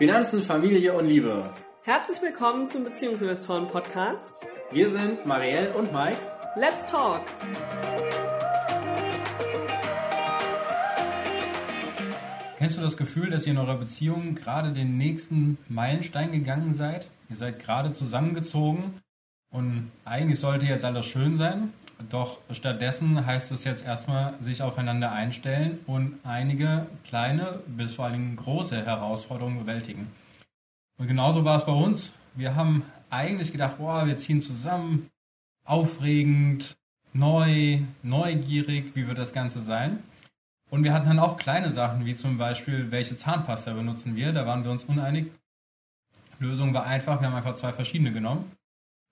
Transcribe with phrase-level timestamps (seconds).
[0.00, 1.44] Finanzen, Familie und Liebe.
[1.82, 4.46] Herzlich willkommen zum Beziehungsinvestoren Podcast.
[4.70, 6.16] Wir sind Marielle und Mike.
[6.56, 7.20] Let's talk!
[12.56, 17.10] Kennst du das Gefühl, dass ihr in eurer Beziehung gerade den nächsten Meilenstein gegangen seid?
[17.28, 19.02] Ihr seid gerade zusammengezogen
[19.50, 21.72] und eigentlich sollte jetzt alles schön sein,
[22.08, 28.36] doch stattdessen heißt es jetzt erstmal sich aufeinander einstellen und einige kleine bis vor allem
[28.36, 30.10] große Herausforderungen bewältigen.
[30.98, 32.12] Und genauso war es bei uns.
[32.34, 35.10] Wir haben eigentlich gedacht, boah, wir ziehen zusammen,
[35.64, 36.76] aufregend,
[37.12, 40.02] neu, neugierig, wie wird das Ganze sein?
[40.70, 44.32] Und wir hatten dann auch kleine Sachen, wie zum Beispiel, welche Zahnpasta benutzen wir.
[44.32, 45.26] Da waren wir uns uneinig.
[46.38, 48.52] Lösung war einfach, wir haben einfach zwei verschiedene genommen.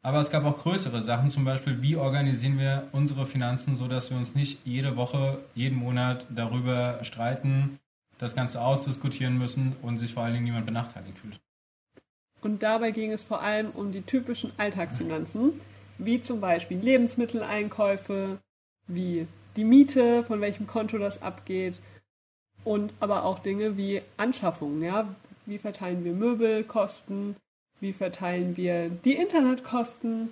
[0.08, 4.08] Aber es gab auch größere Sachen, zum Beispiel, wie organisieren wir unsere Finanzen so, dass
[4.08, 7.78] wir uns nicht jede Woche, jeden Monat darüber streiten,
[8.16, 11.38] das Ganze ausdiskutieren müssen und sich vor allen Dingen niemand benachteiligt fühlt.
[12.40, 15.60] Und dabei ging es vor allem um die typischen Alltagsfinanzen,
[15.98, 18.38] wie zum Beispiel Lebensmitteleinkäufe,
[18.86, 21.80] wie die Miete, von welchem Konto das abgeht
[22.64, 25.06] und aber auch Dinge wie Anschaffungen, ja,
[25.44, 27.36] wie verteilen wir Möbelkosten,
[27.80, 30.30] wie verteilen wir die Internetkosten.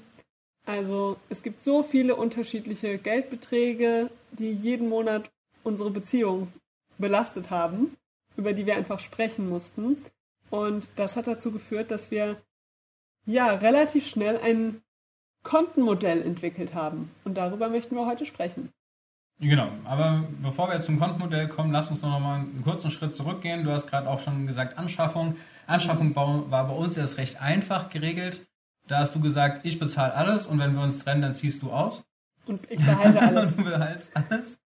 [0.65, 5.31] Also es gibt so viele unterschiedliche Geldbeträge, die jeden Monat
[5.63, 6.53] unsere Beziehung
[6.99, 7.97] belastet haben,
[8.37, 10.03] über die wir einfach sprechen mussten.
[10.51, 12.37] Und das hat dazu geführt, dass wir
[13.27, 14.83] ja relativ schnell ein
[15.43, 17.11] Kontenmodell entwickelt haben.
[17.25, 18.73] Und darüber möchten wir heute sprechen.
[19.39, 23.15] Genau, aber bevor wir jetzt zum Kontenmodell kommen, lass uns noch mal einen kurzen Schritt
[23.15, 23.65] zurückgehen.
[23.65, 25.37] Du hast gerade auch schon gesagt, Anschaffung.
[25.67, 28.41] Anschaffung war bei uns erst recht einfach geregelt.
[28.89, 31.71] Da hast du gesagt, ich bezahle alles und wenn wir uns trennen, dann ziehst du
[31.71, 32.05] aus.
[32.47, 33.57] Und ich behalte alles.
[33.57, 34.59] du behaltst alles.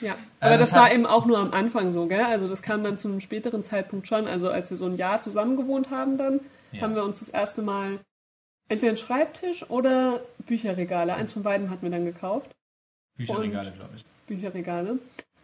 [0.00, 2.24] Ja, aber äh, das, das war eben auch nur am Anfang so, gell?
[2.24, 4.26] Also das kam dann zu einem späteren Zeitpunkt schon.
[4.26, 6.40] Also als wir so ein Jahr zusammen gewohnt haben, dann
[6.72, 6.80] ja.
[6.80, 8.00] haben wir uns das erste Mal
[8.68, 11.14] entweder einen Schreibtisch oder Bücherregale.
[11.14, 12.56] Eins von beiden hatten wir dann gekauft.
[13.16, 14.04] Bücherregale, glaube ich.
[14.26, 14.98] Bücherregale.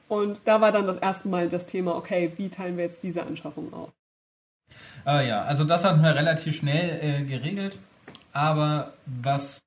[0.09, 3.23] Und da war dann das erste Mal das Thema, okay, wie teilen wir jetzt diese
[3.23, 3.91] Anschaffung auf?
[5.07, 7.79] Äh, ja, also das hatten wir relativ schnell äh, geregelt.
[8.33, 9.63] Aber was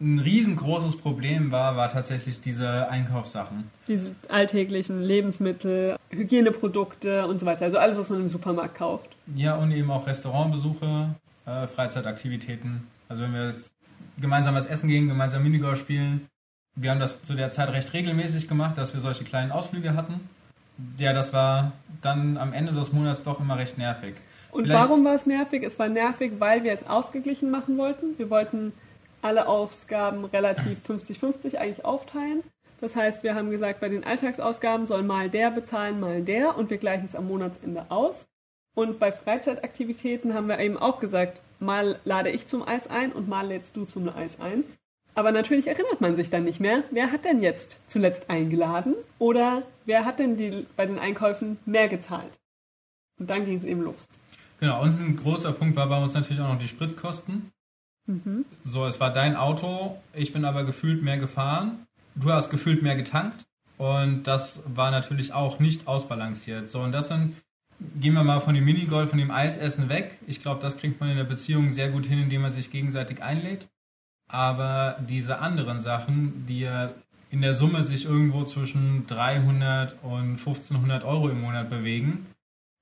[0.00, 3.70] ein riesengroßes Problem war, war tatsächlich diese Einkaufssachen.
[3.86, 7.64] Diese alltäglichen Lebensmittel, Hygieneprodukte und so weiter.
[7.64, 9.08] Also alles, was man im Supermarkt kauft.
[9.34, 11.14] Ja, und eben auch Restaurantbesuche,
[11.46, 12.88] äh, Freizeitaktivitäten.
[13.08, 13.72] Also wenn wir jetzt
[14.20, 16.28] gemeinsam was essen gehen, gemeinsam Minigolf spielen,
[16.76, 20.28] wir haben das zu der Zeit recht regelmäßig gemacht, dass wir solche kleinen Ausflüge hatten.
[20.98, 24.14] Ja, das war dann am Ende des Monats doch immer recht nervig.
[24.50, 25.62] Und Vielleicht warum war es nervig?
[25.62, 28.18] Es war nervig, weil wir es ausgeglichen machen wollten.
[28.18, 28.72] Wir wollten
[29.22, 32.42] alle Ausgaben relativ 50-50 eigentlich aufteilen.
[32.80, 36.70] Das heißt, wir haben gesagt, bei den Alltagsausgaben soll mal der bezahlen, mal der und
[36.70, 38.26] wir gleichen es am Monatsende aus.
[38.74, 43.28] Und bei Freizeitaktivitäten haben wir eben auch gesagt, mal lade ich zum Eis ein und
[43.28, 44.64] mal lädst du zum Eis ein.
[45.14, 49.62] Aber natürlich erinnert man sich dann nicht mehr, wer hat denn jetzt zuletzt eingeladen oder
[49.84, 52.32] wer hat denn die, bei den Einkäufen mehr gezahlt.
[53.18, 54.08] Und dann ging es eben los.
[54.58, 57.52] Genau, und ein großer Punkt war bei uns natürlich auch noch die Spritkosten.
[58.06, 58.44] Mhm.
[58.64, 62.96] So, es war dein Auto, ich bin aber gefühlt mehr gefahren, du hast gefühlt mehr
[62.96, 63.46] getankt
[63.78, 66.68] und das war natürlich auch nicht ausbalanciert.
[66.68, 67.36] So, und das sind,
[68.00, 70.18] gehen wir mal von dem Minigolf, von dem Eisessen weg.
[70.26, 73.22] Ich glaube, das kriegt man in der Beziehung sehr gut hin, indem man sich gegenseitig
[73.22, 73.68] einlädt.
[74.28, 76.90] Aber diese anderen Sachen, die ja
[77.30, 82.26] in der Summe sich irgendwo zwischen 300 und 1500 Euro im Monat bewegen,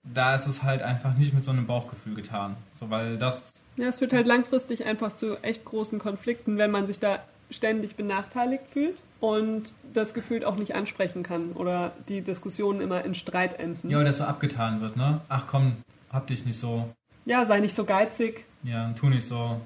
[0.05, 2.57] da ist es halt einfach nicht mit so einem Bauchgefühl getan.
[2.79, 3.45] So, weil das.
[3.77, 7.21] Ja, es führt halt langfristig einfach zu echt großen Konflikten, wenn man sich da
[7.51, 13.15] ständig benachteiligt fühlt und das Gefühl auch nicht ansprechen kann oder die Diskussionen immer in
[13.15, 13.89] Streit enden.
[13.89, 15.21] Ja, oder das so abgetan wird, ne?
[15.29, 15.77] Ach komm,
[16.11, 16.91] hab dich nicht so.
[17.25, 18.45] Ja, sei nicht so geizig.
[18.65, 19.61] Ja, tu nicht so.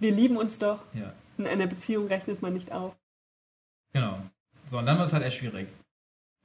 [0.00, 0.80] Wir lieben uns doch.
[0.94, 1.12] Ja.
[1.38, 2.96] In einer Beziehung rechnet man nicht auf.
[3.92, 4.18] Genau.
[4.70, 5.68] So, und dann wird es halt echt schwierig.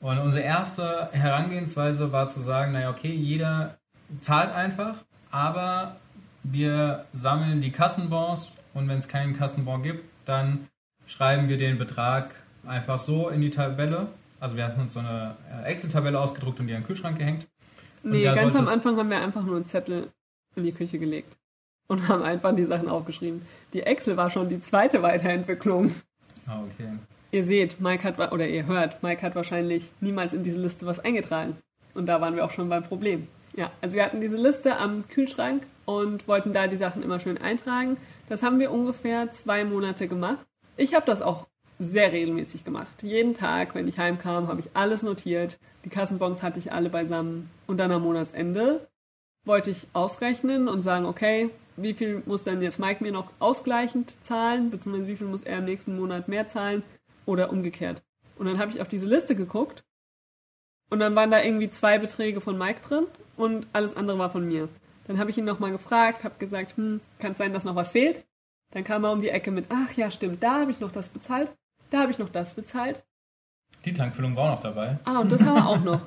[0.02, 3.78] Und unsere erste Herangehensweise war zu sagen, naja, okay, jeder
[4.22, 5.96] zahlt einfach, aber
[6.44, 10.68] wir sammeln die Kassenbons und wenn es keinen Kassenbon gibt, dann
[11.08, 12.36] schreiben wir den Betrag
[12.66, 14.08] einfach so in die Tabelle.
[14.40, 17.48] Also wir hatten uns so eine äh, Excel-Tabelle ausgedruckt und die an den Kühlschrank gehängt.
[18.04, 20.12] Nee, ganz am Anfang haben wir einfach nur einen Zettel
[20.56, 21.38] in die Küche gelegt
[21.88, 23.44] und haben einfach die Sachen aufgeschrieben.
[23.74, 25.94] Die Excel war schon die zweite Weiterentwicklung.
[26.48, 26.90] Ah, okay.
[27.32, 31.00] Ihr seht, Mike hat, oder ihr hört, Mike hat wahrscheinlich niemals in diese Liste was
[31.00, 31.58] eingetragen.
[31.94, 33.28] Und da waren wir auch schon beim Problem.
[33.56, 37.38] Ja, also wir hatten diese Liste am Kühlschrank und wollten da die Sachen immer schön
[37.38, 37.98] eintragen.
[38.28, 40.46] Das haben wir ungefähr zwei Monate gemacht.
[40.78, 41.48] Ich habe das auch
[41.80, 43.02] sehr regelmäßig gemacht.
[43.02, 45.58] Jeden Tag, wenn ich heimkam, habe ich alles notiert.
[45.84, 47.50] Die Kassenbons hatte ich alle beisammen.
[47.68, 48.88] Und dann am Monatsende
[49.46, 54.14] wollte ich ausrechnen und sagen, okay, wie viel muss denn jetzt Mike mir noch ausgleichend
[54.24, 56.84] zahlen, beziehungsweise wie viel muss er im nächsten Monat mehr zahlen
[57.26, 58.02] oder umgekehrt.
[58.38, 59.84] Und dann habe ich auf diese Liste geguckt
[60.90, 63.06] und dann waren da irgendwie zwei Beträge von Mike drin
[63.38, 64.70] und alles andere war von mir.
[65.08, 67.92] Dann habe ich ihn nochmal gefragt, habe gesagt, hm, kann es sein, dass noch was
[67.92, 68.26] fehlt?
[68.72, 71.10] Dann kam er um die Ecke mit, ach ja, stimmt, da habe ich noch das
[71.10, 71.52] bezahlt,
[71.92, 73.04] da habe ich noch das bezahlt.
[73.86, 74.98] Die Tankfüllung war auch noch dabei.
[75.06, 76.02] Ah, und das wir auch noch.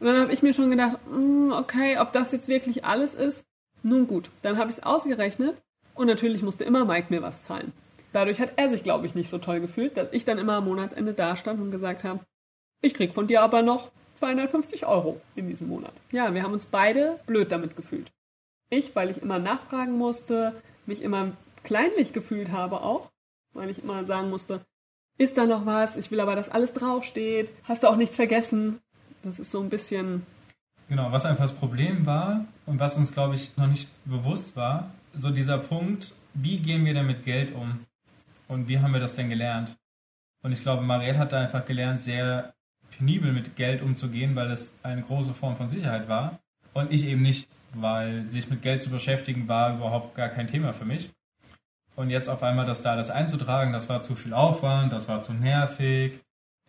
[0.00, 3.44] Und dann habe ich mir schon gedacht, hm, okay, ob das jetzt wirklich alles ist,
[3.82, 4.30] nun gut.
[4.42, 5.56] Dann habe ich es ausgerechnet
[5.94, 7.72] und natürlich musste immer Mike mir was zahlen.
[8.12, 10.64] Dadurch hat er sich, glaube ich, nicht so toll gefühlt, dass ich dann immer am
[10.64, 12.20] Monatsende da stand und gesagt habe,
[12.82, 15.92] ich krieg von dir aber noch 250 Euro in diesem Monat.
[16.12, 18.10] Ja, wir haben uns beide blöd damit gefühlt.
[18.68, 20.54] Ich, weil ich immer nachfragen musste,
[20.86, 21.32] mich immer
[21.64, 23.10] kleinlich gefühlt habe auch,
[23.52, 24.60] weil ich immer sagen musste,
[25.18, 25.96] ist da noch was?
[25.96, 27.52] Ich will aber, dass alles draufsteht.
[27.64, 28.80] Hast du auch nichts vergessen?
[29.22, 30.24] Das ist so ein bisschen.
[30.90, 34.90] Genau, was einfach das Problem war und was uns, glaube ich, noch nicht bewusst war,
[35.14, 37.86] so dieser Punkt, wie gehen wir denn mit Geld um?
[38.48, 39.76] Und wie haben wir das denn gelernt?
[40.42, 42.54] Und ich glaube, Marielle hat da einfach gelernt, sehr
[42.90, 46.40] penibel mit Geld umzugehen, weil es eine große Form von Sicherheit war.
[46.72, 50.72] Und ich eben nicht, weil sich mit Geld zu beschäftigen war überhaupt gar kein Thema
[50.72, 51.08] für mich.
[51.94, 55.22] Und jetzt auf einmal das da alles einzutragen, das war zu viel Aufwand, das war
[55.22, 56.18] zu nervig,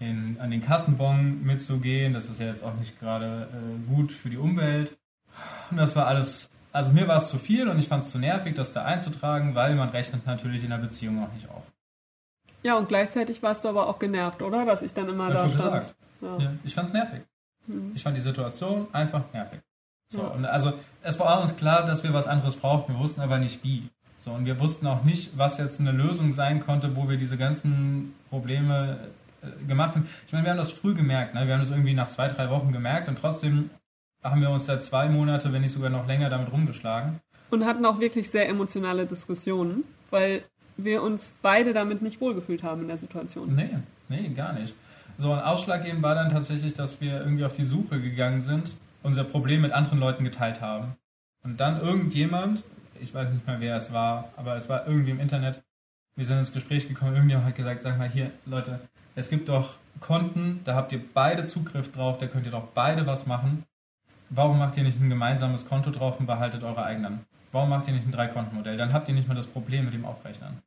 [0.02, 4.30] den, an den Kassenbon mitzugehen, das ist ja jetzt auch nicht gerade äh, gut für
[4.30, 4.98] die Umwelt.
[5.70, 8.20] Und das war alles, also mir war es zu viel und ich fand es zu
[8.20, 11.64] nervig, das da einzutragen, weil man rechnet natürlich in der Beziehung auch nicht auf.
[12.64, 14.66] Ja, und gleichzeitig warst du aber auch genervt, oder?
[14.66, 15.74] Dass ich dann immer Das da hast du stand.
[15.74, 15.96] gesagt.
[16.22, 16.38] Ja.
[16.38, 17.22] Ja, ich fand es nervig.
[17.68, 17.92] Mhm.
[17.96, 19.60] Ich fand die Situation einfach nervig.
[20.10, 20.28] So, Ja.
[20.28, 20.74] und also
[21.04, 23.88] es war uns klar, dass wir was anderes brauchten, wir wussten aber nicht wie.
[24.20, 27.38] So, und wir wussten auch nicht, was jetzt eine Lösung sein konnte, wo wir diese
[27.38, 29.00] ganzen Probleme
[29.68, 30.08] gemacht haben.
[30.28, 31.46] Ich meine, wir haben das früh gemerkt, ne?
[31.48, 33.70] wir haben das irgendwie nach zwei, drei Wochen gemerkt und trotzdem
[34.24, 37.20] haben wir uns da zwei Monate, wenn nicht sogar noch länger damit rumgeschlagen.
[37.50, 40.44] Und hatten auch wirklich sehr emotionale Diskussionen, weil
[40.78, 43.54] wir uns beide damit nicht wohlgefühlt haben in der Situation.
[43.56, 43.70] Nee,
[44.10, 44.74] nee, gar nicht.
[45.18, 48.72] So, ein ausschlaggebend war dann tatsächlich, dass wir irgendwie auf die Suche gegangen sind,
[49.04, 50.96] unser Problem mit anderen Leuten geteilt haben.
[51.44, 52.64] Und dann irgendjemand,
[53.00, 55.62] ich weiß nicht mehr wer es war, aber es war irgendwie im Internet,
[56.16, 58.80] wir sind ins Gespräch gekommen, irgendjemand hat gesagt, sag mal hier, Leute,
[59.16, 63.06] es gibt doch Konten, da habt ihr beide Zugriff drauf, da könnt ihr doch beide
[63.06, 63.64] was machen.
[64.30, 67.26] Warum macht ihr nicht ein gemeinsames Konto drauf und behaltet eure eigenen?
[67.52, 68.78] Warum macht ihr nicht ein Dreikontenmodell?
[68.78, 70.60] Dann habt ihr nicht mehr das Problem mit dem Aufrechnen.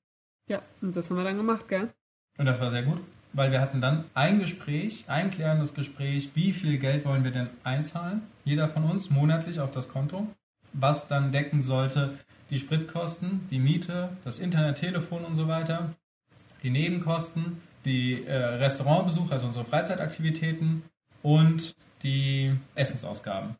[0.48, 1.88] Ja, und das haben wir dann gemacht, gell?
[2.36, 3.00] Und das war sehr gut,
[3.32, 7.48] weil wir hatten dann ein Gespräch, ein klärendes Gespräch, wie viel Geld wollen wir denn
[7.64, 10.26] einzahlen, jeder von uns monatlich auf das Konto,
[10.74, 12.18] was dann decken sollte
[12.50, 15.90] die Spritkosten, die Miete, das Internet, Telefon und so weiter,
[16.62, 20.82] die Nebenkosten, die äh, Restaurantbesuche, also unsere Freizeitaktivitäten
[21.22, 23.56] und die Essensausgaben.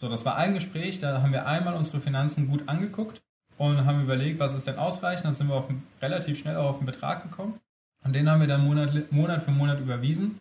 [0.00, 3.22] So, das war ein Gespräch, da haben wir einmal unsere Finanzen gut angeguckt
[3.56, 5.26] und haben überlegt, was ist denn ausreichend.
[5.26, 7.60] Dann sind wir auf einen, relativ schnell auch auf einen Betrag gekommen.
[8.04, 10.40] Und den haben wir dann Monat, Monat für Monat überwiesen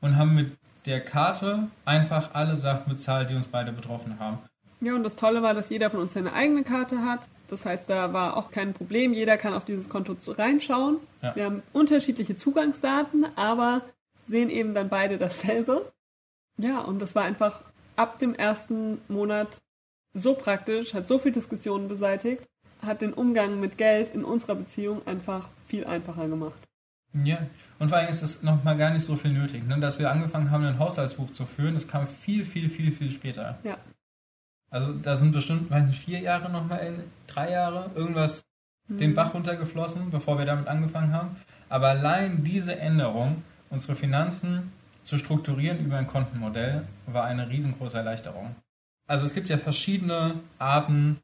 [0.00, 0.56] und haben mit
[0.86, 4.38] der Karte einfach alle Sachen bezahlt, die uns beide betroffen haben.
[4.80, 7.28] Ja, und das Tolle war, dass jeder von uns seine eigene Karte hat.
[7.48, 9.12] Das heißt, da war auch kein Problem.
[9.12, 10.98] Jeder kann auf dieses Konto reinschauen.
[11.22, 11.36] Ja.
[11.36, 13.82] Wir haben unterschiedliche Zugangsdaten, aber
[14.26, 15.92] sehen eben dann beide dasselbe.
[16.56, 17.62] Ja, und das war einfach
[17.96, 19.60] ab dem ersten Monat
[20.14, 22.42] so praktisch, hat so viel Diskussionen beseitigt,
[22.82, 26.58] hat den Umgang mit Geld in unserer Beziehung einfach viel einfacher gemacht.
[27.24, 27.38] Ja,
[27.78, 29.66] und vor allem ist es nochmal gar nicht so viel nötig.
[29.66, 29.78] Ne?
[29.80, 33.58] Dass wir angefangen haben, ein Haushaltsbuch zu führen, das kam viel, viel, viel, viel später.
[33.64, 33.76] Ja.
[34.70, 38.44] Also da sind bestimmt, weiß nicht, vier Jahre nochmal in, drei Jahre, irgendwas
[38.88, 41.36] den Bach runtergeflossen, bevor wir damit angefangen haben.
[41.68, 44.72] Aber allein diese Änderung, unsere Finanzen
[45.04, 48.56] zu strukturieren über ein Kontenmodell, war eine riesengroße Erleichterung.
[49.06, 51.20] Also es gibt ja verschiedene Arten,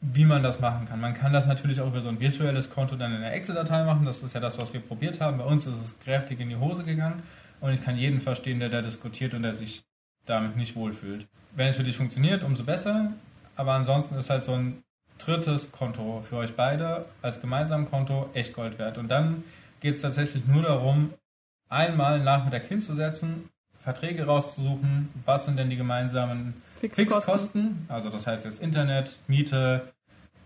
[0.00, 1.00] wie man das machen kann.
[1.00, 4.06] Man kann das natürlich auch über so ein virtuelles Konto dann in der Excel-Datei machen.
[4.06, 5.38] Das ist ja das, was wir probiert haben.
[5.38, 7.22] Bei uns ist es kräftig in die Hose gegangen.
[7.60, 9.82] Und ich kann jeden verstehen, der da diskutiert und der sich
[10.24, 11.26] damit nicht wohlfühlt.
[11.52, 13.12] Wenn es für dich funktioniert, umso besser.
[13.56, 14.82] Aber ansonsten ist halt so ein
[15.18, 18.98] drittes Konto für euch beide als gemeinsames Konto echt Gold wert.
[18.98, 19.44] Und dann
[19.80, 21.12] geht es tatsächlich nur darum,
[21.68, 23.48] einmal einen Nachmittag hinzusetzen,
[23.82, 27.12] Verträge rauszusuchen, was sind denn die gemeinsamen Fixkosten.
[27.12, 29.92] Fixkosten, also das heißt jetzt Internet, Miete,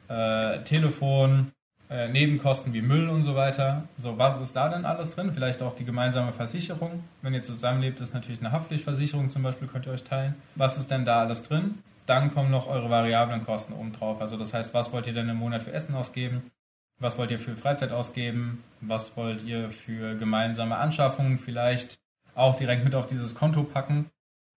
[0.08, 1.52] äh, Telefon,
[1.95, 3.85] äh, Nebenkosten wie Müll und so weiter.
[3.99, 5.33] So, was ist da denn alles drin?
[5.33, 7.05] Vielleicht auch die gemeinsame Versicherung.
[7.23, 10.35] Wenn ihr zusammenlebt, ist natürlich eine Haftpflichtversicherung zum Beispiel, könnt ihr euch teilen.
[10.57, 11.79] Was ist denn da alles drin?
[12.07, 14.21] Dann kommen noch eure variablen Kosten oben drauf.
[14.21, 16.51] Also das heißt, was wollt ihr denn im Monat für Essen ausgeben?
[16.99, 18.65] Was wollt ihr für Freizeit ausgeben?
[18.81, 22.01] Was wollt ihr für gemeinsame Anschaffungen vielleicht
[22.35, 24.11] auch direkt mit auf dieses Konto packen,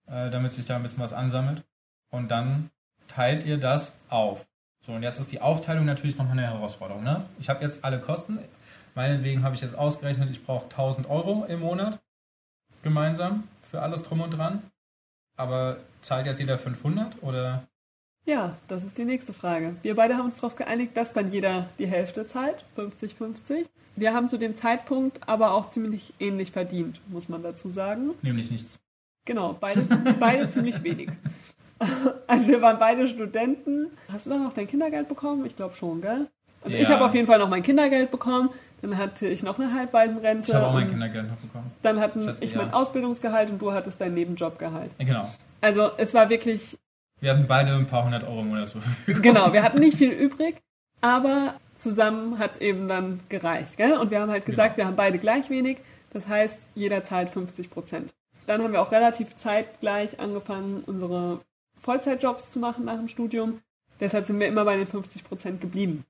[0.07, 1.63] äh, damit sich da ein bisschen was ansammelt?
[2.09, 2.71] Und dann
[3.07, 4.47] teilt ihr das auf.
[4.87, 7.03] So, und jetzt ist die Aufteilung natürlich nochmal eine Herausforderung.
[7.03, 7.25] Ne?
[7.39, 8.39] Ich habe jetzt alle Kosten.
[8.95, 11.99] Meinetwegen habe ich jetzt ausgerechnet, ich brauche 1000 Euro im Monat
[12.83, 14.63] gemeinsam für alles drum und dran.
[15.35, 17.67] Aber zahlt jetzt jeder 500 oder?
[18.25, 19.75] Ja, das ist die nächste Frage.
[19.81, 23.65] Wir beide haben uns darauf geeinigt, dass dann jeder die Hälfte zahlt, 50-50.
[23.97, 28.11] Wir haben zu dem Zeitpunkt aber auch ziemlich ähnlich verdient, muss man dazu sagen.
[28.21, 28.79] Nämlich nichts.
[29.25, 29.81] Genau, beide,
[30.17, 31.09] beide ziemlich wenig.
[32.27, 33.87] Also wir waren beide Studenten.
[34.11, 35.45] Hast du dann noch dein Kindergeld bekommen?
[35.45, 36.27] Ich glaube schon, gell?
[36.63, 36.83] Also Ja.
[36.83, 38.49] ich habe auf jeden Fall noch mein Kindergeld bekommen.
[38.81, 40.49] Dann hatte ich noch eine Halbwaisenrente.
[40.49, 41.71] Ich habe auch mein Kindergeld noch bekommen.
[41.81, 42.57] Dann hatten Das heißt, ich ja.
[42.57, 44.91] mein Ausbildungsgehalt und du hattest dein Nebenjobgehalt.
[44.99, 45.33] Ja, genau.
[45.61, 46.77] Also es war wirklich,
[47.21, 49.21] Wir hatten beide ein paar hundert Euro im Monat zur Verfügung.
[49.23, 50.57] genau, wir hatten nicht viel übrig,
[51.01, 53.77] aber zusammen hat es eben dann gereicht.
[53.77, 53.97] Gell?
[53.97, 54.77] Und wir haben halt gesagt, Genau.
[54.77, 55.77] wir haben beide gleich wenig.
[56.13, 58.11] Das heißt, jeder zahlt 50 Prozent.
[58.45, 61.39] Dann haben wir auch relativ zeitgleich angefangen, unsere
[61.81, 63.59] Vollzeitjobs zu machen nach dem Studium.
[63.99, 66.05] Deshalb sind wir immer bei den 50 Prozent geblieben.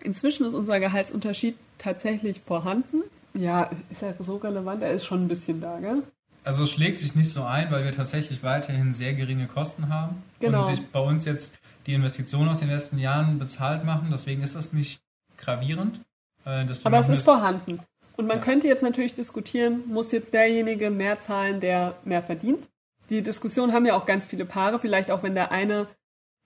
[0.00, 3.02] Inzwischen ist unser Gehaltsunterschied tatsächlich vorhanden.
[3.34, 4.82] Ja, ist er so relevant?
[4.82, 6.02] Er ist schon ein bisschen da, gell?
[6.44, 10.22] Also es schlägt sich nicht so ein, weil wir tatsächlich weiterhin sehr geringe Kosten haben
[10.40, 10.66] Genau.
[10.68, 11.52] und sich bei uns jetzt
[11.86, 14.08] die Investitionen aus den letzten Jahren bezahlt machen.
[14.10, 15.00] Deswegen ist das nicht
[15.38, 16.00] gravierend.
[16.44, 17.80] Äh, Aber es ist vorhanden.
[18.16, 18.44] Und man Ja.
[18.44, 22.68] könnte jetzt natürlich diskutieren, muss jetzt derjenige mehr zahlen, der mehr verdient?
[23.12, 25.86] Die Diskussion haben ja auch ganz viele Paare, vielleicht auch wenn der eine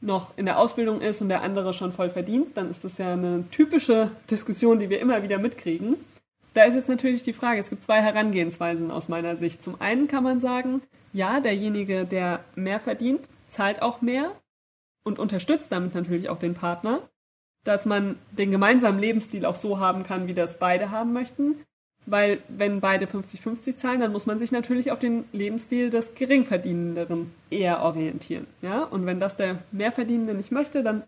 [0.02, 3.14] noch in der Ausbildung ist und der andere schon voll verdient, dann ist das ja
[3.14, 5.96] eine typische Diskussion, die wir immer wieder mitkriegen.
[6.52, 9.62] Da ist jetzt natürlich die Frage, es gibt zwei Herangehensweisen aus meiner Sicht.
[9.62, 10.82] Zum einen kann man sagen,
[11.14, 14.32] ja, derjenige, der mehr verdient, zahlt auch mehr
[15.02, 17.00] und unterstützt damit natürlich auch den Partner
[17.66, 21.64] dass man den gemeinsamen Lebensstil auch so haben kann, wie das beide haben möchten.
[22.06, 27.32] Weil wenn beide 50-50 zahlen, dann muss man sich natürlich auf den Lebensstil des Geringverdienenderen
[27.50, 28.46] eher orientieren.
[28.62, 28.84] Ja?
[28.84, 31.02] Und wenn das der Mehrverdienende nicht möchte, dann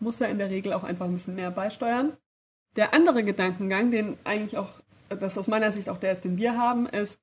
[0.00, 2.14] muss er in der Regel auch einfach ein bisschen mehr beisteuern.
[2.76, 4.70] Der andere Gedankengang, den eigentlich auch,
[5.08, 7.20] das aus meiner Sicht auch der ist, den wir haben, ist,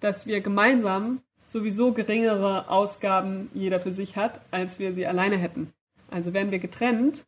[0.00, 5.72] dass wir gemeinsam sowieso geringere Ausgaben jeder für sich hat, als wir sie alleine hätten.
[6.10, 7.26] Also wären wir getrennt,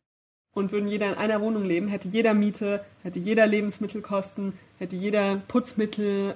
[0.53, 5.37] und würden jeder in einer Wohnung leben, hätte jeder Miete, hätte jeder Lebensmittelkosten, hätte jeder
[5.47, 6.35] Putzmittel,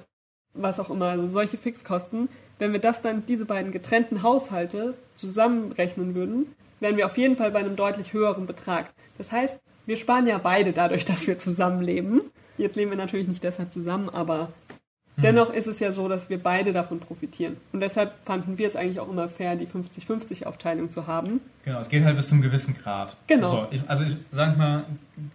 [0.54, 2.28] was auch immer, also solche Fixkosten.
[2.58, 7.50] Wenn wir das dann, diese beiden getrennten Haushalte zusammenrechnen würden, wären wir auf jeden Fall
[7.50, 8.92] bei einem deutlich höheren Betrag.
[9.18, 12.22] Das heißt, wir sparen ja beide dadurch, dass wir zusammenleben.
[12.56, 14.52] Jetzt leben wir natürlich nicht deshalb zusammen, aber
[15.16, 17.56] dennoch ist es ja so, dass wir beide davon profitieren.
[17.72, 21.40] Und deshalb fanden wir es eigentlich auch immer fair, die 50-50-Aufteilung zu haben.
[21.64, 23.16] Genau, es geht halt bis zu einem gewissen Grad.
[23.26, 23.50] Genau.
[23.50, 24.84] So, ich, also ich sag mal,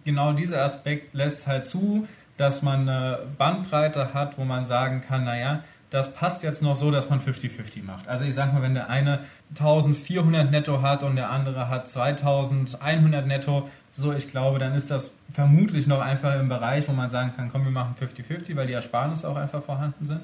[0.04, 2.06] genau dieser Aspekt lässt halt zu,
[2.36, 6.90] dass man eine Bandbreite hat, wo man sagen kann, naja, das passt jetzt noch so,
[6.90, 8.08] dass man 50-50 macht.
[8.08, 9.20] Also ich sag mal, wenn der eine
[9.50, 15.12] 1400 netto hat und der andere hat 2100 netto, so ich glaube, dann ist das
[15.32, 18.72] vermutlich noch einfach im Bereich, wo man sagen kann, komm, wir machen 50-50, weil die
[18.72, 20.22] Ersparnisse auch einfach vorhanden sind.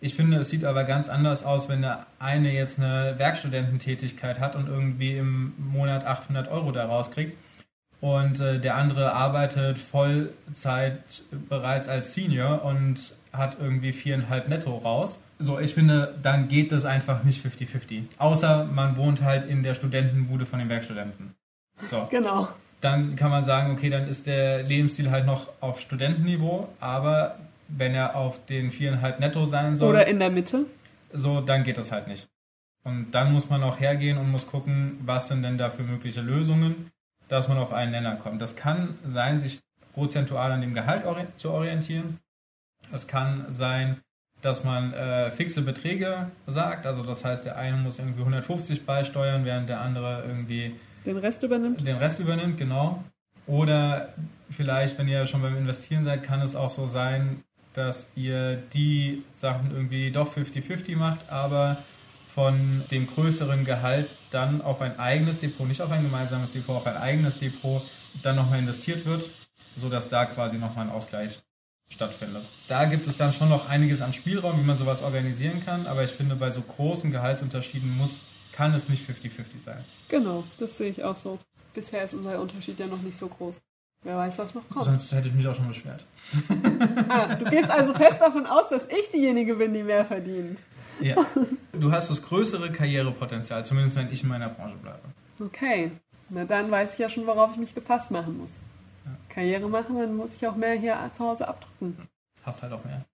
[0.00, 4.54] Ich finde, es sieht aber ganz anders aus, wenn der eine jetzt eine Werkstudententätigkeit hat
[4.54, 7.36] und irgendwie im Monat 800 Euro da rauskriegt
[8.00, 11.02] und äh, der andere arbeitet Vollzeit
[11.48, 15.18] bereits als Senior und hat irgendwie viereinhalb netto raus.
[15.38, 18.04] So, ich finde, dann geht das einfach nicht 50-50.
[18.18, 21.34] Außer man wohnt halt in der Studentenbude von den Werkstudenten.
[21.80, 22.48] So Genau.
[22.80, 27.36] dann kann man sagen, okay, dann ist der Lebensstil halt noch auf Studentenniveau, aber
[27.68, 30.64] wenn er auf den viereinhalb netto sein soll, Oder in der Mitte.
[31.12, 32.26] so, dann geht das halt nicht.
[32.84, 36.20] Und dann muss man auch hergehen und muss gucken, was sind denn da für mögliche
[36.22, 36.90] Lösungen,
[37.28, 38.40] dass man auf einen Nenner kommt.
[38.40, 39.60] Das kann sein, sich
[39.92, 42.18] prozentual an dem Gehalt ori zu orientieren.
[42.92, 44.00] Es kann sein,
[44.42, 46.86] dass man äh, fixe Beträge sagt.
[46.86, 51.42] Also das heißt, der eine muss irgendwie 150 beisteuern, während der andere irgendwie Den Rest
[51.42, 51.86] übernimmt.
[51.86, 53.02] den Rest übernimmt, genau.
[53.46, 54.10] Oder
[54.50, 57.42] vielleicht, wenn ihr schon beim Investieren seid, kann es auch so sein,
[57.74, 61.78] dass ihr die Sachen irgendwie doch 50-50 macht, aber
[62.28, 66.86] von dem größeren Gehalt dann auf ein eigenes Depot, nicht auf ein gemeinsames Depot, auf
[66.86, 67.82] ein eigenes Depot
[68.22, 69.30] dann nochmal investiert wird,
[69.76, 71.40] sodass da quasi nochmal ein Ausgleich
[71.90, 72.44] stattfindet.
[72.68, 76.04] Da gibt es dann schon noch einiges an Spielraum, wie man sowas organisieren kann, aber
[76.04, 78.20] ich finde, bei so großen Gehaltsunterschieden muss,
[78.52, 79.84] kann es nicht 50-50 sein.
[80.08, 81.38] Genau, das sehe ich auch so.
[81.74, 83.60] Bisher ist unser Unterschied ja noch nicht so groß.
[84.04, 84.84] Wer weiß, was noch kommt.
[84.84, 86.04] Sonst hätte ich mich auch schon beschwert.
[87.08, 90.60] Ah, du gehst also fest davon aus, dass ich diejenige bin, die mehr verdient.
[91.00, 91.16] Ja.
[91.72, 95.02] Du hast das größere Karrierepotenzial, zumindest wenn ich in meiner Branche bleibe.
[95.40, 95.92] Okay,
[96.28, 98.54] na dann weiß ich ja schon, worauf ich mich gefasst machen muss.
[99.38, 101.96] Karriere machen, dann muss ich auch mehr hier zu Hause abdrücken.
[102.44, 103.04] Hast halt auch mehr.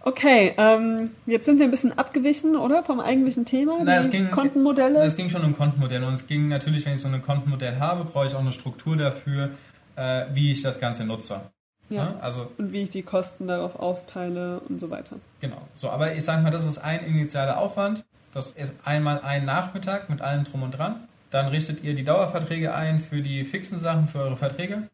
[0.02, 2.82] Okay, ähm, jetzt sind wir ein bisschen abgewichen, oder?
[2.82, 5.04] Vom eigentlichen Thema, Na, die es ging- Kontenmodelle.
[5.04, 8.06] Es ging schon um Kontenmodelle und es ging natürlich, wenn ich so ein Kontenmodell habe,
[8.06, 9.50] brauche ich auch eine Struktur dafür,
[9.98, 11.42] äh, wie ich das Ganze nutze.
[11.90, 12.16] ja.
[12.22, 15.18] Also Und wie ich die Kosten darauf austeile und so weiter.
[15.42, 15.68] genau.
[15.76, 18.06] So, aber ich sage mal, das ist ein initialer Aufwand.
[18.34, 21.08] Das ist einmal ein Nachmittag mit allem drum und dran.
[21.30, 24.90] Dann richtet ihr die Dauerverträge ein für die fixen Sachen, für eure Verträge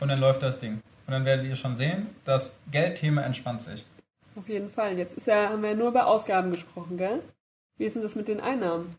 [0.00, 0.80] und dann läuft das Ding.
[1.06, 3.84] Und dann werdet ihr schon sehen, das Geldthema entspannt sich.
[4.36, 4.98] Auf jeden Fall.
[4.98, 7.20] Jetzt ist ja, haben wir ja nur über Ausgaben gesprochen, gell?
[7.76, 8.96] Wie ist denn das mit den Einnahmen?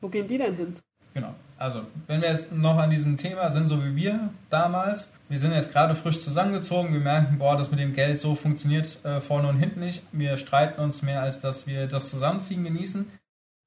[0.00, 0.76] Wo gehen die denn hin?
[1.14, 1.34] Genau.
[1.58, 5.52] Also, wenn wir jetzt noch an diesem Thema sind, so wie wir damals, wir sind
[5.52, 9.48] jetzt gerade frisch zusammengezogen, wir merken, boah, das mit dem Geld so funktioniert äh, vorne
[9.48, 13.10] und hinten nicht, wir streiten uns mehr, als dass wir das Zusammenziehen genießen,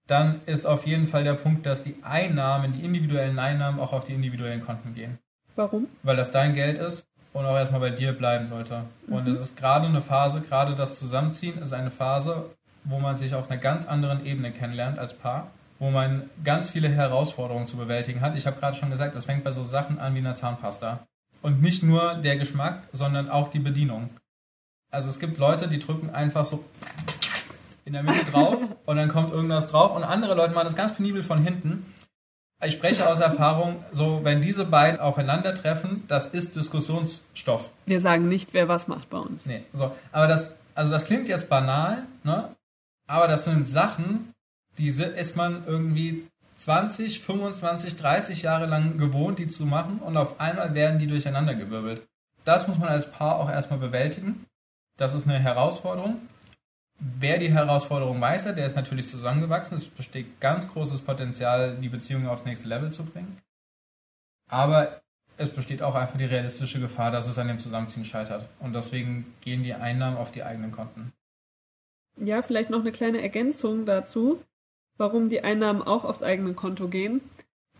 [0.08, 4.04] dann ist auf jeden Fall der Punkt, dass die Einnahmen, die individuellen Einnahmen auch auf
[4.04, 5.20] die individuellen Konten gehen.
[5.56, 5.88] Warum?
[6.04, 8.84] Weil das dein Geld ist und auch erstmal bei dir bleiben sollte.
[9.08, 12.46] Und es ist gerade eine Phase, gerade das Zusammenziehen ist eine Phase,
[12.84, 16.90] wo man sich auf einer ganz anderen Ebene kennenlernt als Paar, wo man ganz viele
[16.90, 18.36] Herausforderungen zu bewältigen hat.
[18.36, 21.08] Ich habe gerade schon gesagt, das fängt bei so Sachen an wie einer Zahnpasta.
[21.42, 24.10] Und nicht nur der Geschmack, sondern auch die Bedienung.
[24.92, 26.64] Also es gibt Leute, die drücken einfach so
[27.86, 30.94] in der Mitte drauf und dann kommt irgendwas drauf und andere Leute machen das ganz
[30.94, 31.94] penibel von hinten.
[32.62, 37.70] Ich spreche aus Erfahrung, so wenn diese beiden aufeinandertreffen, das ist Diskussionsstoff.
[37.86, 39.46] Wir sagen nicht, wer was macht bei uns.
[39.46, 39.92] Nee, so.
[40.14, 42.56] Aber das, also das klingt jetzt banal, ne?
[43.06, 44.34] Aber das sind Sachen,
[44.78, 46.26] die ist man irgendwie
[46.56, 52.02] 20, 25, 30 Jahre lang gewohnt, die zu machen und auf einmal werden die durcheinandergewirbelt.
[52.46, 54.46] Das muss man als Paar auch erstmal bewältigen.
[54.98, 56.22] Das ist eine Herausforderung.
[57.00, 59.78] Wer die Herausforderung meistert, der ist natürlich zusammengewachsen.
[59.78, 63.42] Es besteht ganz großes Potenzial, die Beziehung aufs nächste Level zu bringen.
[64.50, 65.02] Aber
[65.38, 68.48] es besteht auch einfach die realistische Gefahr, dass es an dem Zusammenziehen scheitert.
[68.60, 71.12] Und deswegen gehen die Einnahmen auf die eigenen Konten.
[72.18, 74.44] Ja, vielleicht noch eine kleine Ergänzung dazu,
[74.98, 77.22] warum die Einnahmen auch aufs eigene Konto gehen.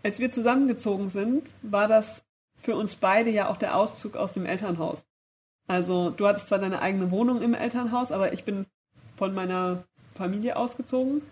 [0.02, 4.46] Als wir zusammengezogen sind, war das für uns beide ja auch der Auszug aus dem
[4.46, 5.04] Elternhaus.
[5.66, 8.66] Also du hattest zwar deine eigene Wohnung im Elternhaus, aber ich bin
[9.16, 11.22] von meiner Familie ausgezogen.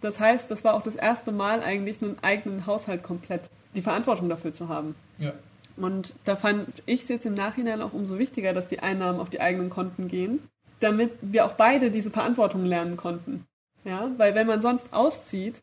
[0.00, 4.28] Das heißt, das war auch das erste Mal eigentlich einen eigenen Haushalt komplett, die Verantwortung
[4.28, 4.94] dafür zu haben.
[5.18, 5.32] Ja.
[5.76, 9.30] Und da fand ich es jetzt im Nachhinein auch umso wichtiger, dass die Einnahmen auf
[9.30, 10.40] die eigenen Konten gehen,
[10.80, 13.46] damit wir auch beide diese Verantwortung lernen konnten.
[13.84, 15.62] Ja, weil wenn man sonst auszieht,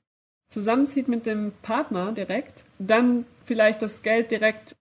[0.50, 4.76] zusammenzieht mit dem Partner direkt, dann vielleicht das Geld direkt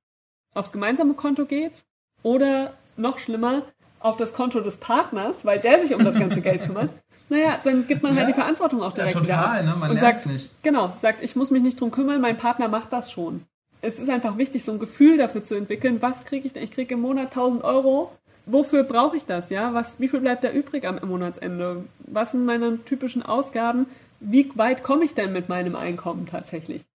[0.54, 1.84] aufs gemeinsame Konto geht
[2.22, 3.62] oder noch schlimmer
[4.00, 6.90] auf das Konto des Partners, weil der sich um das ganze Geld kümmert.
[7.30, 8.26] Naja, dann gibt man halt Ja.
[8.28, 9.64] die Verantwortung auch Ja, direkt wieder total, ab.
[9.66, 9.76] ne?
[9.76, 10.48] Man und sagt, nicht.
[10.62, 13.44] Genau, sagt, ich muss mich nicht drum kümmern, mein Partner macht das schon.
[13.82, 16.62] Es ist einfach wichtig, so ein Gefühl dafür zu entwickeln, was kriege ich denn?
[16.62, 18.12] Ich kriege im Monat 1000 Euro.
[18.46, 19.74] Wofür brauche ich das, ja?
[19.74, 21.84] Was, wie viel bleibt da übrig am Monatsende?
[21.98, 23.84] Was sind meine typischen Ausgaben?
[24.20, 26.86] Wie weit komme ich denn mit meinem Einkommen tatsächlich?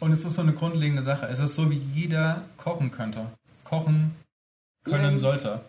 [0.00, 1.24] Und es ist so eine grundlegende Sache.
[1.28, 3.24] Es ist so, wie jeder kochen könnte.
[3.64, 4.14] Kochen
[4.84, 5.18] können Ja.
[5.18, 5.60] sollte.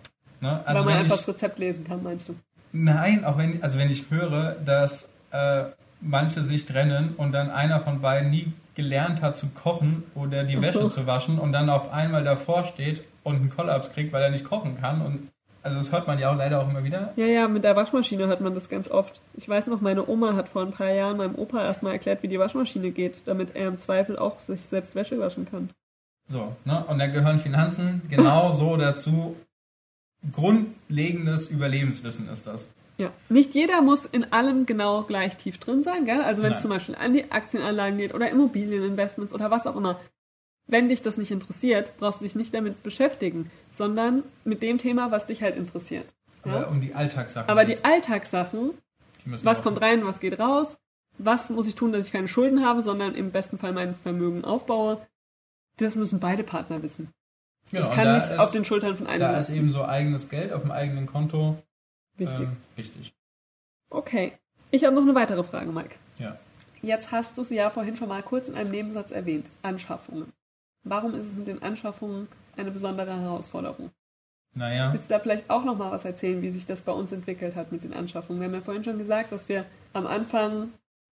[0.42, 0.62] Ne?
[0.66, 2.36] Weil Also man wenn einfach ich, das Rezept lesen kann, meinst du?
[2.72, 5.64] nein, auch wenn, also wenn ich höre, dass äh,
[6.02, 10.62] manche sich trennen und dann einer von beiden nie gelernt hat zu kochen oder die
[10.62, 14.30] Wäsche zu waschen und dann auf einmal davor steht und einen Kollaps kriegt, weil er
[14.32, 15.02] nicht kochen kann.
[15.02, 15.30] Und
[15.62, 17.12] also das hört man ja auch leider auch immer wieder.
[17.18, 19.20] Ja, ja, mit der Waschmaschine hört man das ganz oft.
[19.34, 22.30] Ich weiß noch, meine Oma hat vor ein paar Jahren meinem Opa erstmal erklärt, wie
[22.30, 25.72] die Waschmaschine geht, damit er im Zweifel auch sich selbst Wäsche waschen kann.
[26.28, 26.86] So, ne?
[26.88, 29.36] Und da gehören Finanzen genau so dazu.
[30.32, 32.70] Grundlegendes Überlebenswissen ist das.
[32.98, 36.22] Ja, nicht jeder muss in allem genau gleich tief drin sein, gell?
[36.22, 40.00] Also wenn es zum Beispiel an die Aktienanlagen geht oder Immobilieninvestments oder was auch immer.
[40.68, 45.12] Wenn dich das nicht interessiert, brauchst du dich nicht damit beschäftigen, sondern mit dem Thema,
[45.12, 46.06] was dich halt interessiert.
[46.44, 46.68] Aber Ja?
[46.68, 47.50] um die Alltagssachen.
[47.50, 47.84] Aber die.
[47.84, 48.72] Alltagssachen,
[49.26, 50.78] Die was kommt rein, was geht raus,
[51.18, 54.44] was muss ich tun, dass ich keine Schulden habe, sondern im besten Fall mein Vermögen
[54.44, 55.06] aufbaue,
[55.78, 57.10] das müssen beide Partner wissen.
[57.72, 59.72] Genau, das und kann da nicht ist, auf den Schultern von einem Da ist eben
[59.72, 61.58] so eigenes Geld auf dem eigenen Konto
[62.18, 62.42] wichtig.
[62.42, 63.14] ähm, wichtig.
[63.90, 64.34] Okay.
[64.72, 65.96] Ich habe noch eine weitere Frage, Mike.
[66.18, 66.38] Ja.
[66.82, 69.48] Jetzt hast du sie ja vorhin schon mal kurz in einem Nebensatz erwähnt.
[69.62, 70.32] Anschaffungen.
[70.84, 73.92] Warum ist es mit den Anschaffungen eine besondere Herausforderung?
[74.56, 77.12] Naja, Willst du da vielleicht auch noch mal was erzählen, wie sich das bei uns
[77.12, 78.42] entwickelt hat mit den Anschaffungen?
[78.42, 80.70] Wir haben ja vorhin schon gesagt, dass wir am Anfang,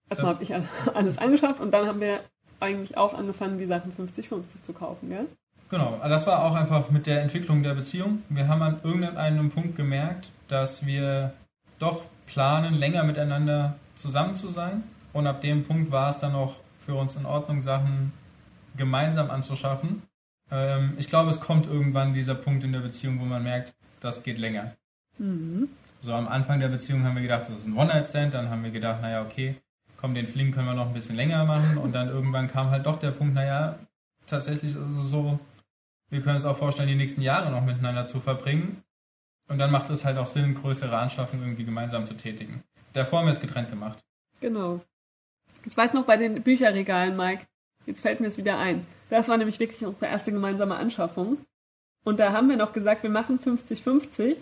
[0.09, 0.53] erstmal habe ich
[0.93, 2.21] alles angeschafft und dann haben wir
[2.59, 5.27] eigentlich auch angefangen, die Sachen 50-50 zu kaufen, gell?
[5.69, 5.99] Genau.
[6.03, 8.23] Das war auch einfach mit der Entwicklung der Beziehung.
[8.29, 11.33] Wir haben an irgendeinem Punkt gemerkt, dass wir
[11.79, 14.83] doch planen, länger miteinander zusammen zu sein.
[15.13, 18.13] Und ab dem Punkt war es dann auch für uns in Ordnung, Sachen
[18.75, 20.03] gemeinsam anzuschaffen.
[20.51, 24.23] Ähm, ich glaube, es kommt irgendwann dieser Punkt in der Beziehung, wo man merkt, das
[24.23, 24.73] geht länger.
[25.17, 25.69] Mhm.
[26.01, 28.33] So am Anfang der Beziehung haben wir gedacht, das ist ein One-Night-Stand.
[28.33, 29.55] Dann haben wir gedacht, naja, okay,
[29.97, 31.77] komm, den Fling können wir noch ein bisschen länger machen.
[31.77, 33.75] Und dann irgendwann kam halt doch der Punkt, naja,
[34.27, 35.39] tatsächlich ist es so,
[36.09, 38.83] wir können uns auch vorstellen, die nächsten Jahre noch miteinander zu verbringen.
[39.49, 42.63] Und dann macht es halt auch Sinn, größere Anschaffungen irgendwie gemeinsam zu tätigen.
[42.93, 43.99] Davor haben wir es getrennt gemacht.
[44.41, 44.81] Genau.
[45.65, 47.45] Ich weiß noch bei den Bücherregalen, Mike,
[47.85, 48.85] jetzt fällt mir es wieder ein.
[49.09, 51.37] Das war nämlich wirklich unsere erste gemeinsame Anschaffung.
[52.03, 54.37] Und da haben wir noch gesagt, wir machen 50-50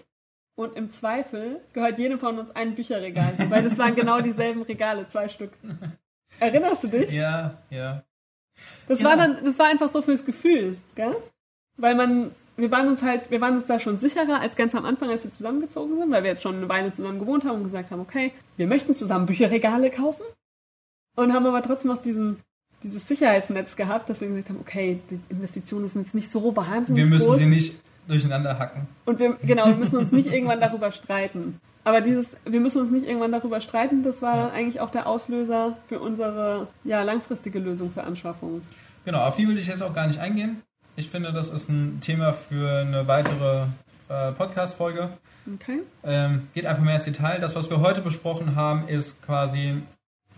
[0.56, 5.08] und im Zweifel gehört jedem von uns ein Bücherregal, weil das waren genau dieselben Regale,
[5.08, 5.51] zwei Stück.
[6.39, 7.12] Erinnerst du dich?
[7.12, 8.04] Ja, ja.
[8.88, 9.10] Das Genau.
[9.12, 11.15] war dann, das war einfach so fürs Gefühl, gell?
[11.78, 14.86] Weil man, wir waren uns halt, wir waren uns da schon sicherer als ganz am
[14.86, 17.64] Anfang, als wir zusammengezogen sind, weil wir jetzt schon eine Weile zusammen gewohnt haben und
[17.66, 20.24] gesagt haben, okay, wir möchten zusammen Bücherregale kaufen
[21.16, 22.38] und haben aber trotzdem noch diesen,
[22.84, 27.04] dieses Sicherheitsnetz gehabt, dass wir gesagt haben, okay, die Investitionen sind jetzt nicht so wahnsinnig
[27.04, 27.76] Wir müssen groß sie nicht
[28.08, 28.88] durcheinander hacken.
[29.06, 31.60] und wir, genau, wir müssen uns nicht irgendwann darüber streiten.
[31.84, 35.78] Aber dieses, wir müssen uns nicht irgendwann darüber streiten, das war eigentlich auch der Auslöser
[35.88, 38.62] für unsere ja, langfristige Lösung für Anschaffungen.
[39.06, 40.64] Genau, auf die will ich jetzt auch gar nicht eingehen.
[40.95, 43.65] Ich finde, das ist ein Thema für eine weitere
[44.08, 45.10] äh, Podcast-Folge.
[45.55, 45.79] Okay?
[46.03, 47.39] Ähm, geht einfach mehr ins Detail.
[47.39, 49.81] Das, was wir heute besprochen haben, ist quasi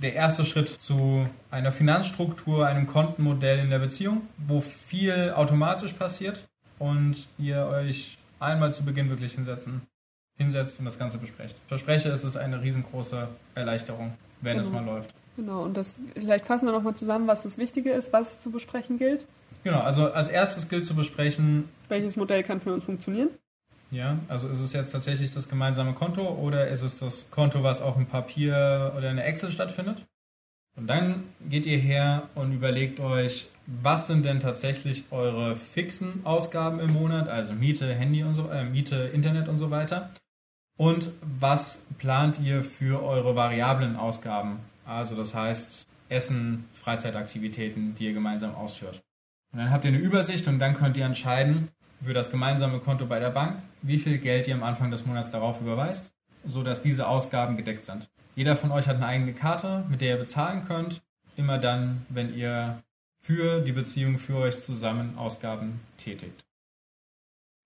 [0.02, 6.48] der erste Schritt zu einer Finanzstruktur, einem Kontenmodell in der Beziehung, wo viel automatisch passiert
[6.80, 9.82] und ihr euch einmal zu Beginn wirklich hinsetzen,
[10.38, 11.56] hinsetzt und das Ganze besprecht.
[11.64, 14.82] Ich verspreche, es ist eine riesengroße Erleichterung, wenn es Genau.
[14.82, 15.14] mal läuft.
[15.38, 18.98] Genau, und das vielleicht fassen wir nochmal zusammen, was das Wichtige ist, was zu besprechen
[18.98, 19.26] gilt.
[19.64, 23.30] Genau, also als erstes gilt zu besprechen, Welches Modell kann für uns funktionieren?
[23.92, 27.82] Ja, also ist es jetzt tatsächlich das gemeinsame Konto oder ist es das Konto, was
[27.82, 30.06] auf dem Papier oder in der Excel stattfindet?
[30.76, 36.80] Und dann geht ihr her und überlegt euch, was sind denn tatsächlich eure fixen Ausgaben
[36.80, 40.12] im Monat, also Miete, Handy und so, äh, Miete, Internet und so weiter.
[40.78, 44.60] Und was plant ihr für eure variablen Ausgaben?
[44.88, 49.04] Also das heißt Essen, Freizeitaktivitäten, die ihr gemeinsam ausführt.
[49.52, 51.68] Und dann habt ihr eine Übersicht und dann könnt ihr entscheiden
[52.04, 55.30] für das gemeinsame Konto bei der Bank, wie viel Geld ihr am Anfang des Monats
[55.30, 56.12] darauf überweist,
[56.46, 58.10] sodass diese Ausgaben gedeckt sind.
[58.36, 61.02] Jeder von euch hat eine eigene Karte, mit der ihr bezahlen könnt,
[61.36, 62.82] immer dann, wenn ihr
[63.22, 66.46] für die Beziehung für euch zusammen Ausgaben tätigt.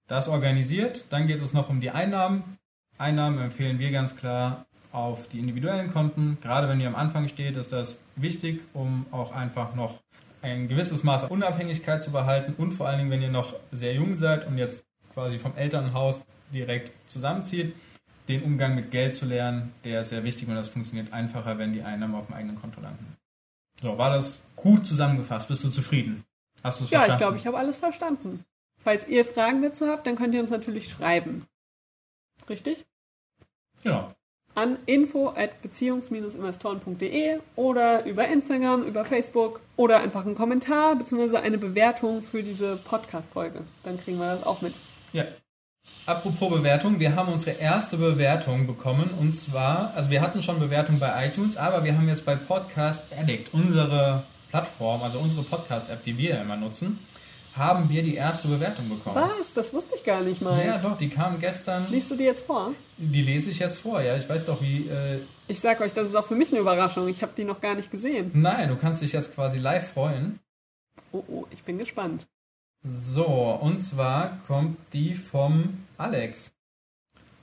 [0.08, 2.58] Das organisiert, dann geht es noch um die Einnahmen.
[2.98, 6.38] Einnahmen empfehlen wir ganz klar auf die individuellen Konten.
[6.42, 10.00] Gerade wenn ihr am Anfang steht, ist das wichtig, um auch einfach noch
[10.42, 13.94] ein gewisses Maß an Unabhängigkeit zu behalten und vor allen Dingen, wenn ihr noch sehr
[13.94, 16.20] jung seid und jetzt quasi vom Elternhaus
[16.52, 17.76] direkt zusammenzieht,
[18.28, 21.74] den Umgang mit Geld zu lernen, der ist sehr wichtig und das funktioniert einfacher, wenn
[21.74, 23.16] die Einnahmen auf dem eigenen Konto landen.
[23.82, 25.48] So, war das gut zusammengefasst?
[25.48, 26.24] Bist du zufrieden?
[26.64, 27.14] Hast du es Ja, verstanden?
[27.14, 28.46] ich glaube, ich habe alles verstanden.
[28.84, 31.46] Falls ihr Fragen dazu habt, dann könnt ihr uns natürlich schreiben.
[32.50, 32.86] Richtig?
[33.84, 34.14] Genau.
[34.54, 41.38] An beziehungs-investoren.de oder über Instagram, über Facebook oder einfach einen Kommentar bzw.
[41.38, 43.62] eine Bewertung für diese Podcast-Folge.
[43.84, 44.74] Dann kriegen wir das auch mit.
[45.14, 45.24] Ja.
[46.06, 51.00] Apropos Bewertung, wir haben unsere erste Bewertung bekommen und zwar, also wir hatten schon Bewertung
[51.00, 56.18] bei iTunes, aber wir haben jetzt bei Podcast Addict, unsere Plattform, also unsere Podcast-App, die
[56.18, 57.00] wir immer nutzen,
[57.56, 59.16] haben wir die erste Bewertung bekommen.
[59.16, 59.54] Was?
[59.54, 60.66] Das wusste ich gar nicht mal.
[60.66, 61.90] Ja, doch, die kam gestern.
[61.92, 62.74] Liest du die jetzt vor?
[62.98, 64.16] Die lese ich jetzt vor, ja.
[64.16, 64.88] Ich weiß doch, wie.
[64.88, 67.08] Äh, Ich sag euch, das ist auch für mich eine Überraschung.
[67.10, 68.32] Ich habe die noch gar nicht gesehen.
[68.34, 70.40] nein, du kannst dich jetzt quasi live freuen.
[71.12, 72.28] Oh, oh, ich bin gespannt.
[72.84, 76.52] So, und zwar kommt die vom Alex.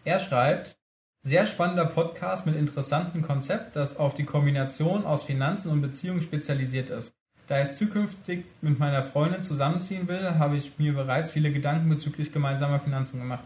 [0.05, 0.77] Er schreibt,
[1.23, 6.90] sehr spannender Podcast mit interessantem Konzept, das auf die Kombination aus Finanzen und Beziehungen spezialisiert
[6.90, 7.12] ist.
[7.48, 12.30] Da ich zukünftig mit meiner Freundin zusammenziehen will, habe ich mir bereits viele Gedanken bezüglich
[12.30, 13.44] gemeinsamer Finanzen gemacht,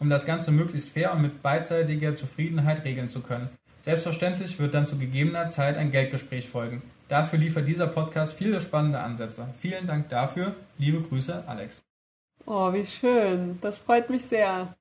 [0.00, 3.50] um das Ganze möglichst fair und mit beidseitiger Zufriedenheit regeln zu können.
[3.82, 6.82] Selbstverständlich wird dann zu gegebener Zeit ein Geldgespräch folgen.
[7.08, 9.46] Dafür liefert dieser Podcast viele spannende Ansätze.
[9.60, 10.54] Vielen Dank dafür.
[10.78, 11.82] Liebe Grüße, Alex.
[12.46, 13.58] Oh, wie schön.
[13.60, 14.74] Das freut mich sehr.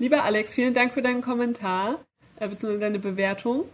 [0.00, 2.04] Lieber Alex, vielen Dank für deinen Kommentar,
[2.36, 3.66] äh, beziehungsweise deine Bewertung.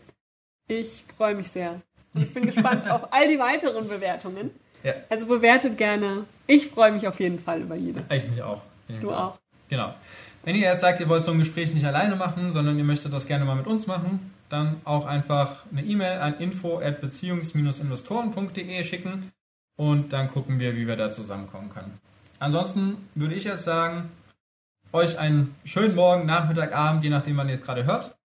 [0.69, 1.81] Ich freue mich sehr.
[2.17, 4.51] Und ich bin gespannt auf all die weiteren Bewertungen.
[4.83, 4.95] Ja.
[5.09, 6.25] Also bewertet gerne.
[6.47, 8.03] Ich freue mich auf jeden Fall über jede.
[8.11, 8.63] Ich mich auch.
[9.01, 9.39] Du auch.
[9.69, 9.95] Genau.
[10.45, 13.13] Wenn ihr jetzt sagt, ihr wollt so ein Gespräch nicht alleine machen, sondern ihr möchtet
[13.13, 18.85] das gerne mal mit uns machen, dann auch einfach eine E-Mail an info at beziehungs-investoren.de
[18.85, 19.33] schicken
[19.77, 21.99] und dann gucken wir, wie wir da zusammenkommen können.
[22.39, 24.11] Ansonsten würde ich jetzt sagen,
[24.93, 28.17] euch einen schönen Morgen, Nachmittag, Abend, je nachdem, wann ihr es gerade hört.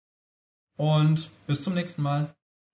[0.78, 2.34] Und bis zum nächsten Mal.